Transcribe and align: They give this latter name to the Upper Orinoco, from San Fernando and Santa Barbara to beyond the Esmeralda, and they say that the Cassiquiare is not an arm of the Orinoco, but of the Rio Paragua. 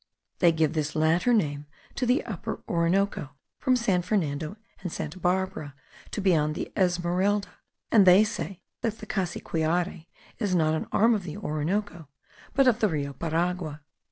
They 0.39 0.51
give 0.51 0.73
this 0.73 0.95
latter 0.95 1.31
name 1.31 1.67
to 1.93 2.07
the 2.07 2.25
Upper 2.25 2.63
Orinoco, 2.67 3.35
from 3.59 3.75
San 3.75 4.01
Fernando 4.01 4.57
and 4.81 4.91
Santa 4.91 5.19
Barbara 5.19 5.75
to 6.09 6.19
beyond 6.21 6.55
the 6.55 6.71
Esmeralda, 6.75 7.49
and 7.91 8.07
they 8.07 8.23
say 8.23 8.61
that 8.81 8.97
the 8.97 9.05
Cassiquiare 9.05 10.07
is 10.39 10.55
not 10.55 10.73
an 10.73 10.87
arm 10.91 11.13
of 11.13 11.21
the 11.21 11.37
Orinoco, 11.37 12.07
but 12.55 12.67
of 12.67 12.79
the 12.79 12.89
Rio 12.89 13.13
Paragua. 13.13 13.81